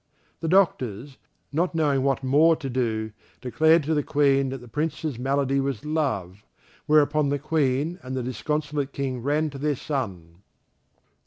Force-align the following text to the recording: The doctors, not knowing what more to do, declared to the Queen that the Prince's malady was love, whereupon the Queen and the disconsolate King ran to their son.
The 0.39 0.47
doctors, 0.47 1.19
not 1.51 1.75
knowing 1.75 2.01
what 2.01 2.23
more 2.23 2.55
to 2.55 2.67
do, 2.71 3.11
declared 3.39 3.83
to 3.83 3.93
the 3.93 4.01
Queen 4.01 4.49
that 4.49 4.57
the 4.57 4.67
Prince's 4.67 5.19
malady 5.19 5.59
was 5.59 5.85
love, 5.85 6.43
whereupon 6.87 7.29
the 7.29 7.37
Queen 7.37 7.99
and 8.01 8.15
the 8.15 8.23
disconsolate 8.23 8.93
King 8.93 9.21
ran 9.21 9.51
to 9.51 9.59
their 9.59 9.75
son. 9.75 10.41